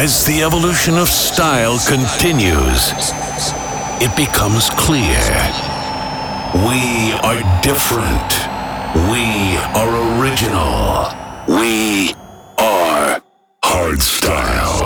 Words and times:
As 0.00 0.24
the 0.24 0.42
evolution 0.42 0.96
of 0.96 1.10
style 1.10 1.78
continues, 1.86 2.90
it 4.00 4.16
becomes 4.16 4.70
clear. 4.70 5.20
We 6.54 7.12
are 7.20 7.42
different. 7.60 8.30
We 9.12 9.58
are 9.76 9.92
original. 10.16 11.04
We 11.46 12.14
are 12.56 13.20
hardstyle. 13.62 14.79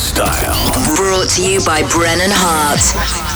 style. 0.00 0.56
Brought 0.96 1.28
to 1.36 1.42
you 1.44 1.60
by 1.60 1.82
Brennan 1.82 2.30
Hart. 2.32 3.29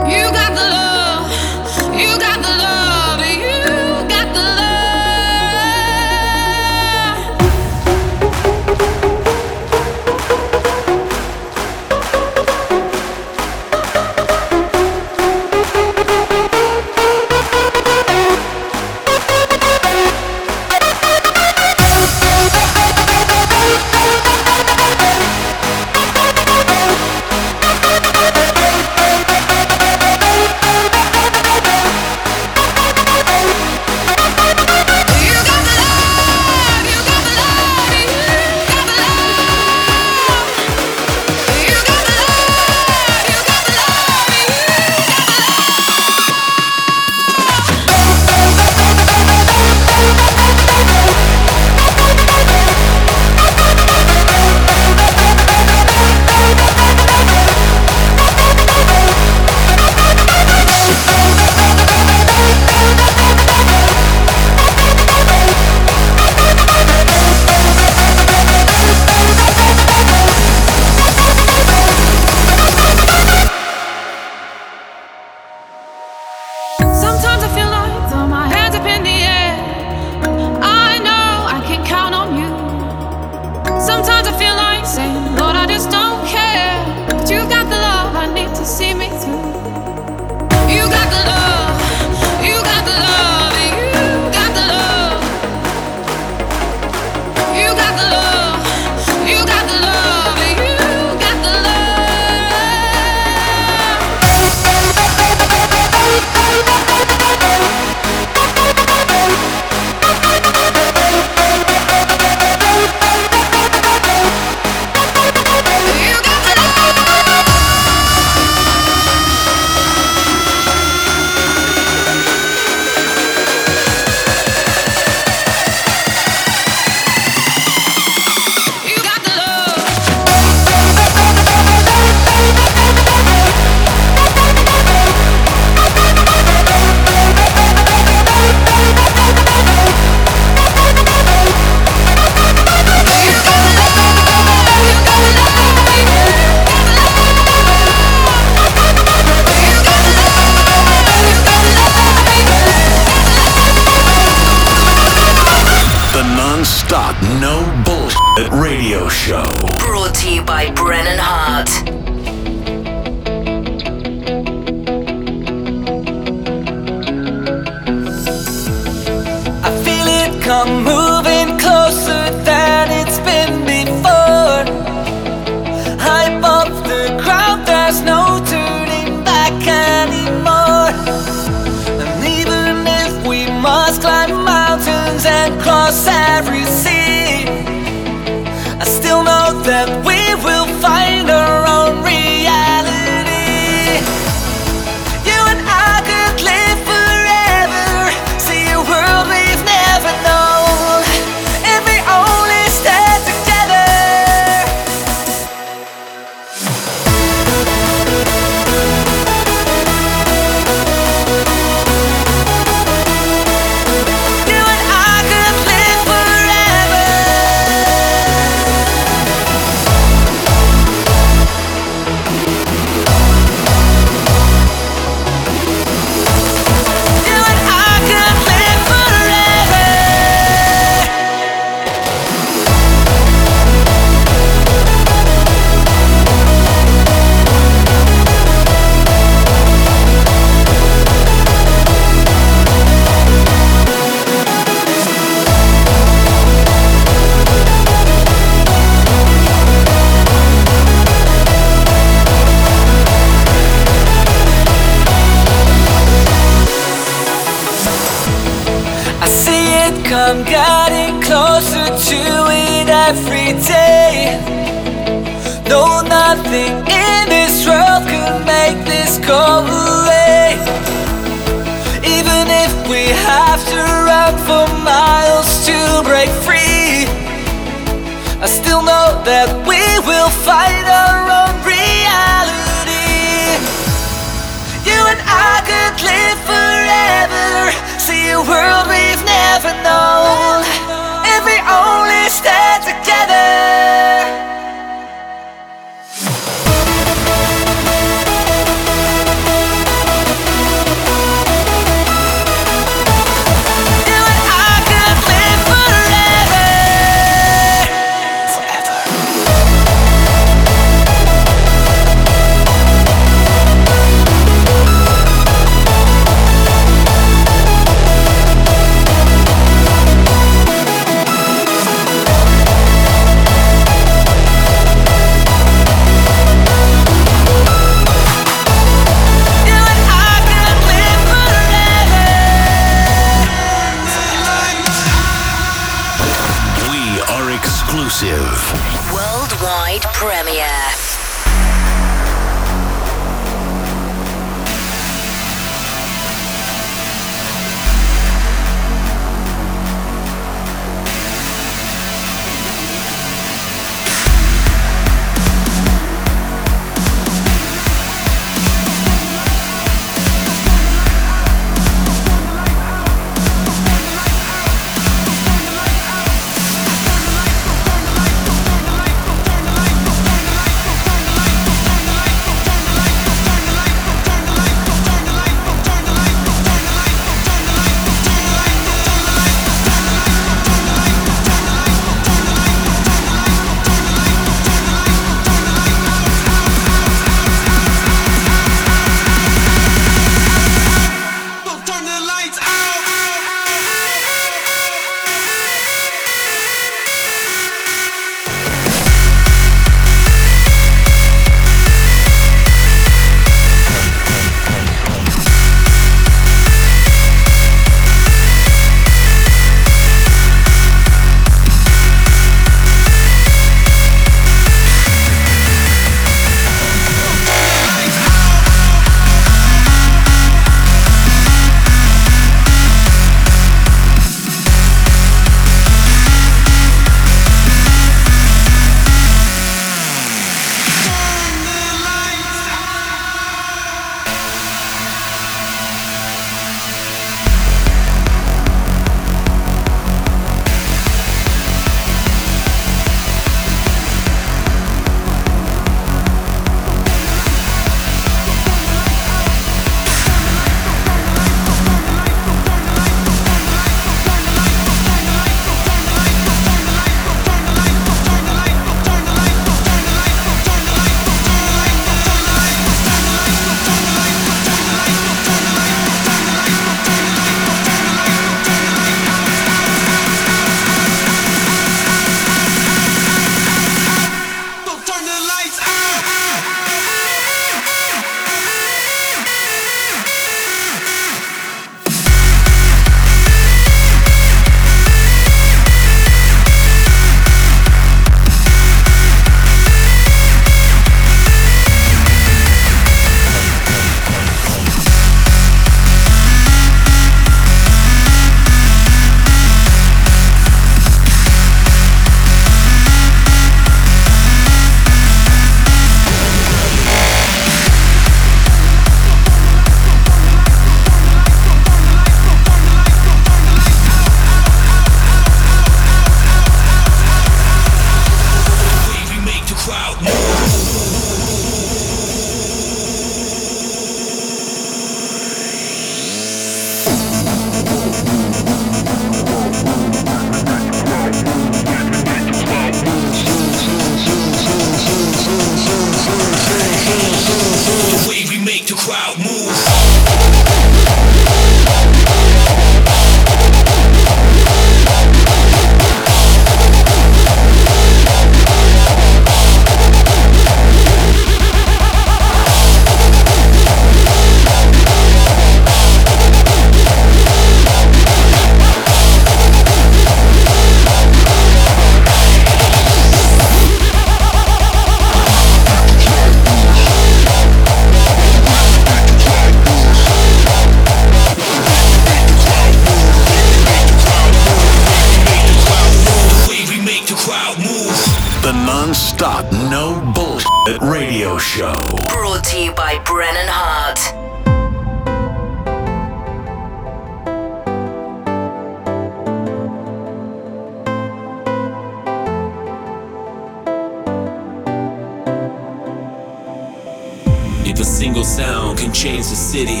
If 597.92 598.00
a 598.00 598.04
single 598.04 598.42
sound 598.42 598.98
can 599.00 599.12
change 599.12 599.50
the 599.50 599.54
city, 599.54 600.00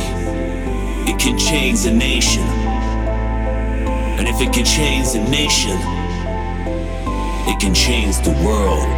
it 1.10 1.18
can 1.20 1.36
change 1.36 1.82
the 1.82 1.90
nation. 1.90 2.42
And 4.16 4.26
if 4.26 4.40
it 4.40 4.50
can 4.50 4.64
change 4.64 5.12
the 5.12 5.20
nation, 5.28 5.76
it 7.46 7.60
can 7.60 7.74
change 7.74 8.16
the 8.22 8.30
world. 8.42 8.88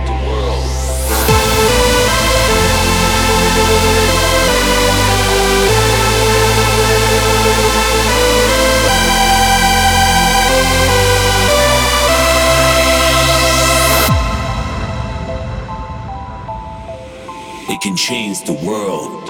It 3.98 4.03
can 17.84 17.94
change 17.94 18.42
the 18.44 18.52
world. 18.66 19.23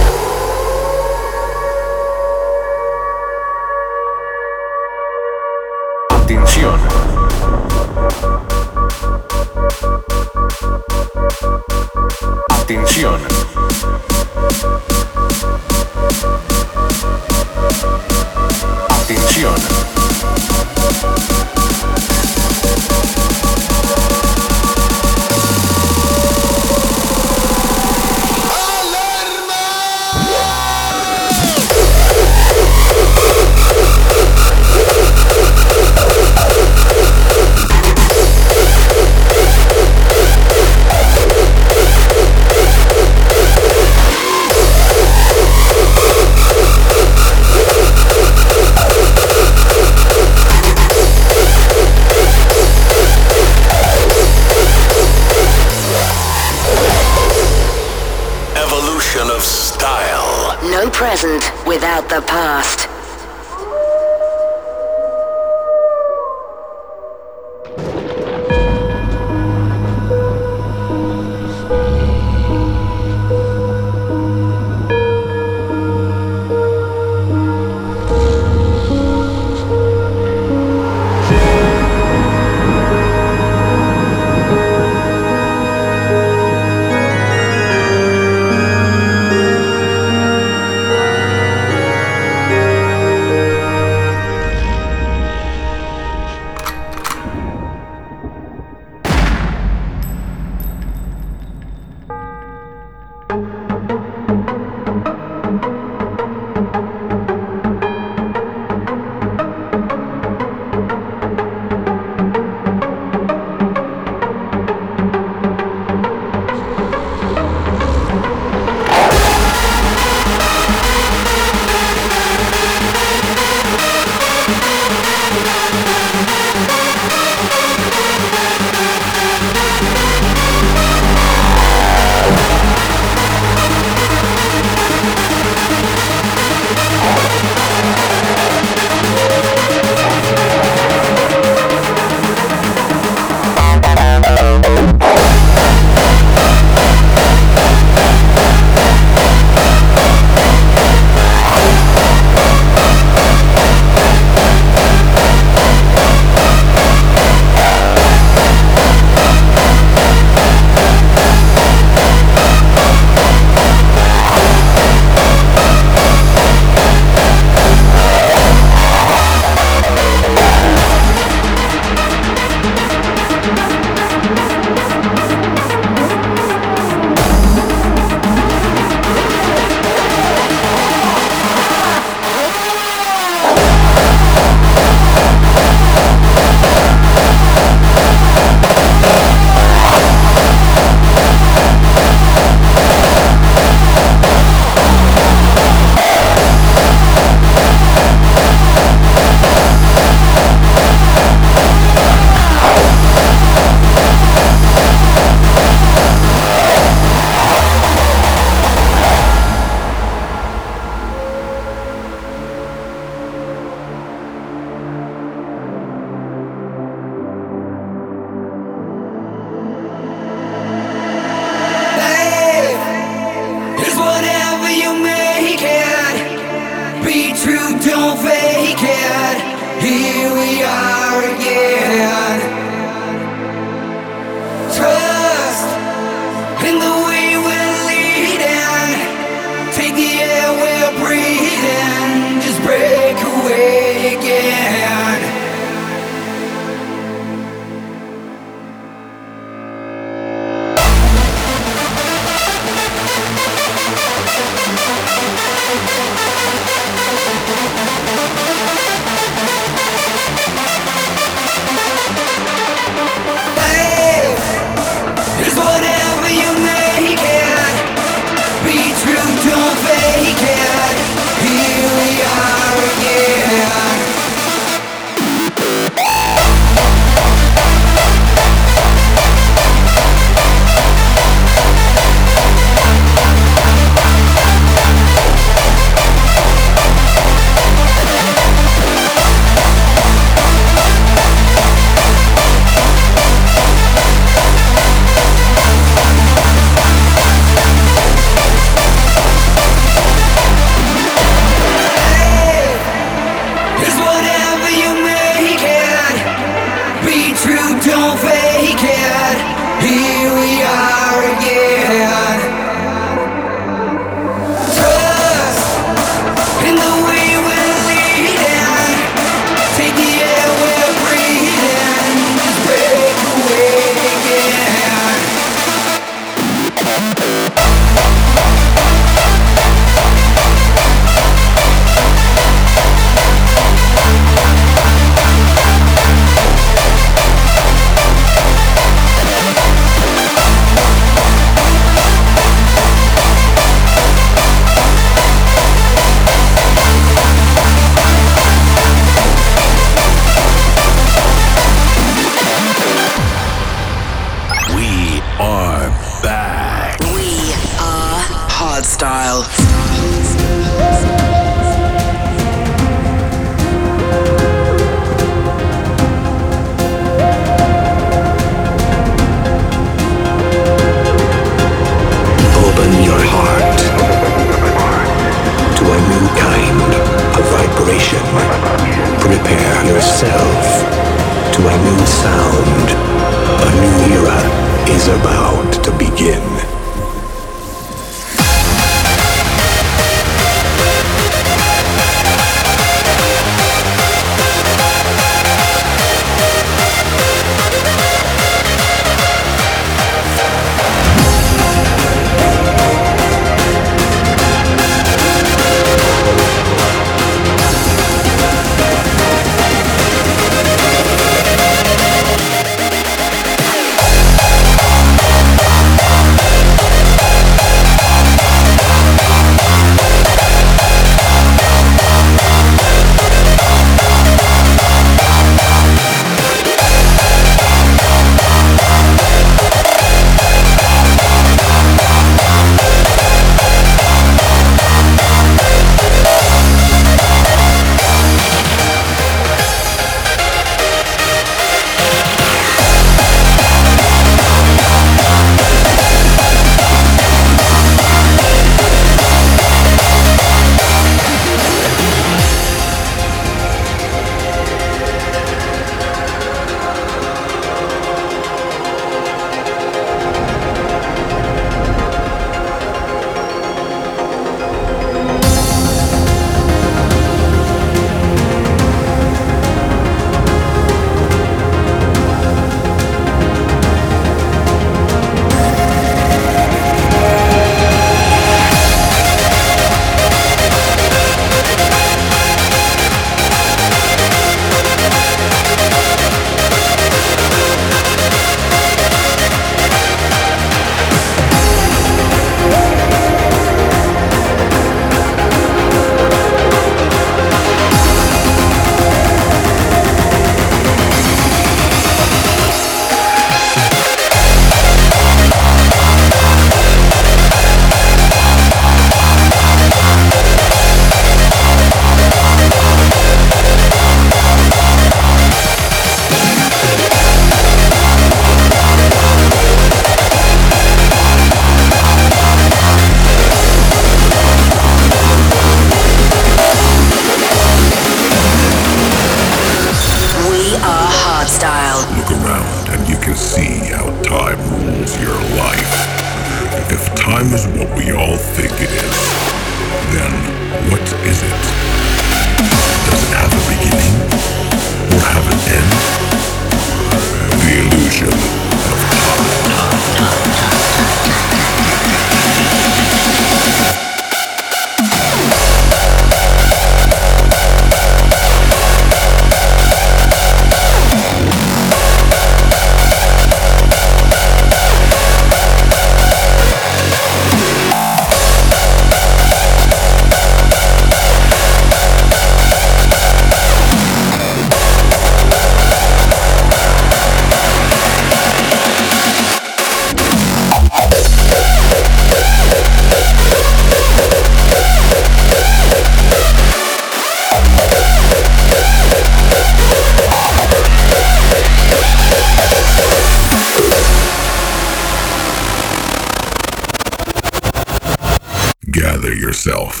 yourself. 599.65 600.00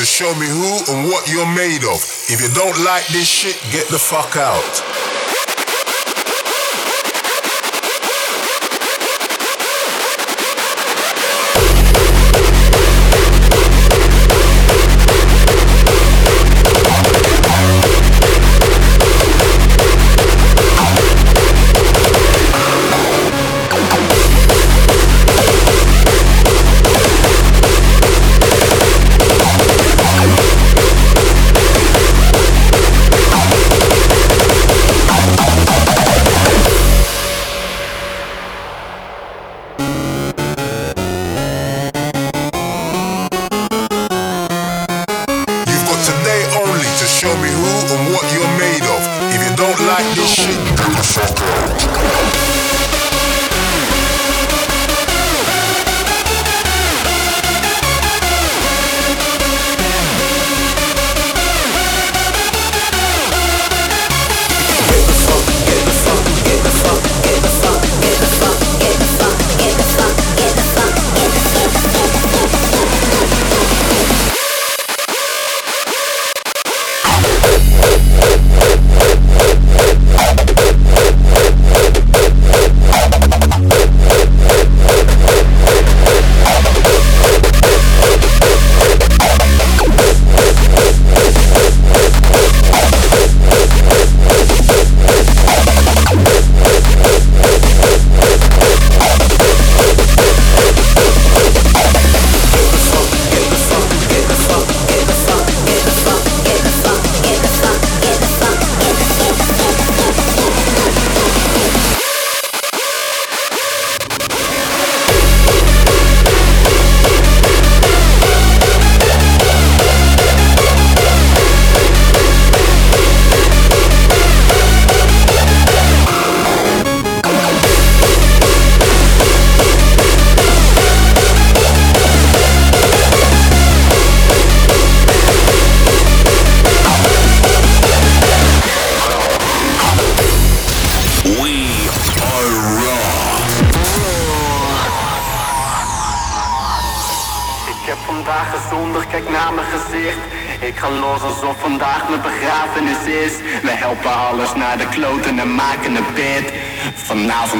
to 0.00 0.06
show 0.06 0.34
me 0.36 0.46
who 0.46 0.94
and 0.94 1.08
what 1.08 1.28
you're 1.28 1.44
made 1.54 1.84
of. 1.84 2.00
If 2.32 2.40
you 2.40 2.48
don't 2.54 2.78
like 2.84 3.06
this 3.08 3.28
shit, 3.28 3.60
get 3.70 3.86
the 3.88 3.98
fuck 3.98 4.34
out. 4.38 4.89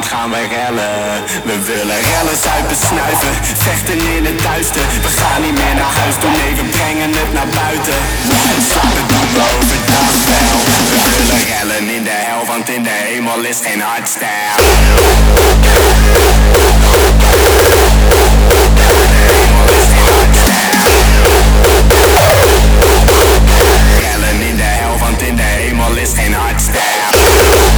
Gaan 0.03 0.31
wij 0.31 0.47
rellen. 0.47 1.25
We 1.45 1.57
willen 1.65 2.01
rellen, 2.13 2.39
zuipen, 2.43 2.77
snuiven 2.77 3.35
Vechten 3.67 4.01
in 4.17 4.25
het 4.25 4.43
duister. 4.43 4.83
We 5.03 5.09
gaan 5.09 5.43
niet 5.43 5.55
meer 5.55 5.75
naar 5.75 5.95
huis 6.01 6.15
toe, 6.21 6.31
nee 6.31 6.55
we 6.55 6.65
brengen 6.65 7.11
het 7.21 7.33
naar 7.33 7.51
buiten. 7.63 7.95
Slapen 8.71 9.07
doen 9.11 9.29
we 9.35 9.41
overdag 9.55 10.11
wel 10.29 10.57
We 10.91 10.99
willen 11.17 11.43
rellen 11.53 11.89
in 11.97 12.05
de 12.05 12.17
hel, 12.27 12.47
want 12.47 12.69
in 12.69 12.83
de 12.83 12.97
hemel 13.09 13.41
is 13.45 13.59
geen 13.63 13.81
hardstyle 13.81 14.29
Rellen 24.01 24.41
in 24.49 24.57
de 24.57 24.63
hel, 24.63 24.99
want 24.99 25.23
in 25.23 25.37
de 25.37 25.43
hemel 25.43 25.97
is 25.97 26.11
geen 26.15 26.35
hardstyle 26.35 27.70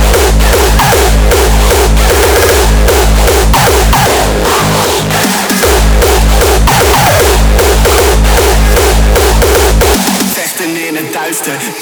hardstyle 11.33 11.72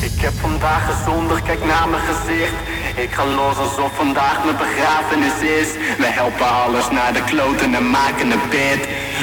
Ik 0.00 0.22
heb 0.22 0.32
vandaag 0.40 0.96
gezonder, 0.96 1.42
kijk 1.42 1.64
naar 1.64 1.88
mijn 1.88 2.02
gezicht 2.02 2.75
Ik 2.96 3.12
ga 3.12 3.24
los 3.24 3.56
alsof 3.56 3.90
vandaag 3.96 4.44
mijn 4.44 4.56
begrafenis 4.56 5.38
is. 5.60 5.68
We 5.98 6.08
helpen 6.20 6.50
alles 6.64 6.90
naar 6.90 7.12
de 7.12 7.24
kloten 7.24 7.74
en 7.74 7.90
maken 7.90 8.30
een 8.30 8.48
pit. 8.48 8.80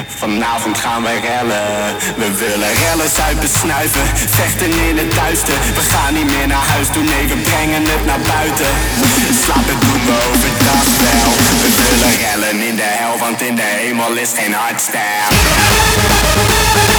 Vanavond 0.07 0.77
gaan 0.77 1.03
wij 1.03 1.19
rellen. 1.19 1.95
We 2.21 2.29
willen 2.43 2.73
rellen, 2.85 3.09
zuipen, 3.09 3.49
snuiven 3.49 4.05
Vechten 4.39 4.73
in 4.89 4.97
het 4.97 5.15
duister. 5.15 5.57
We 5.77 5.83
gaan 5.93 6.13
niet 6.13 6.29
meer 6.35 6.47
naar 6.47 6.67
huis 6.73 6.87
toe, 6.93 7.03
nee 7.03 7.27
we 7.27 7.37
brengen 7.49 7.83
het 7.93 8.05
naar 8.05 8.23
buiten. 8.35 8.69
Slapen 9.43 9.77
doen 9.83 10.01
we 10.07 10.15
overdag 10.29 10.85
wel. 11.03 11.29
We 11.63 11.69
willen 11.81 12.13
rellen 12.25 12.57
in 12.69 12.75
de 12.75 12.89
hel, 12.99 13.17
want 13.17 13.41
in 13.41 13.55
de 13.55 13.69
hemel 13.81 14.13
is 14.23 14.31
geen 14.37 14.53
hardstyle 14.53 16.92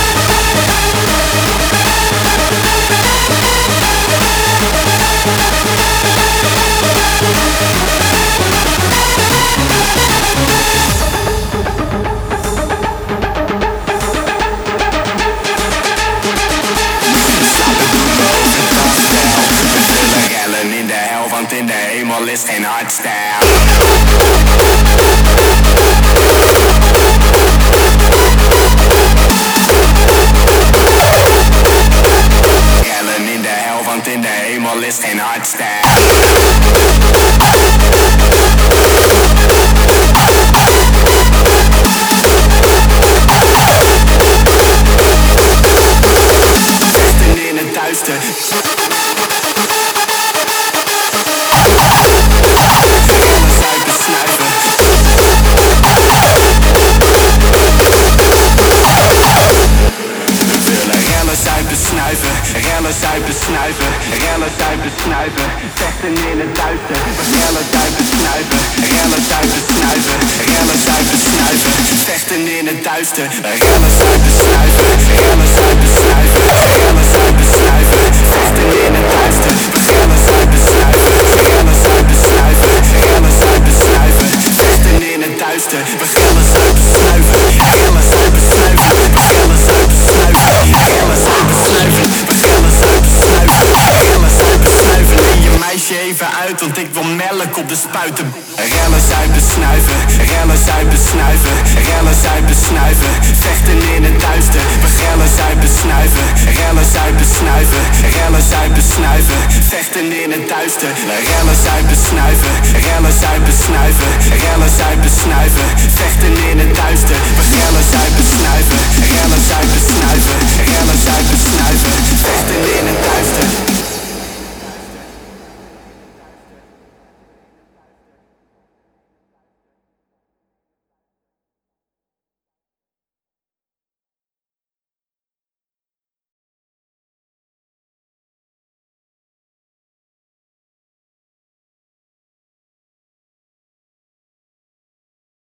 in 22.04 22.10
de 22.10 22.12
hemel 22.12 22.28
is 22.28 22.44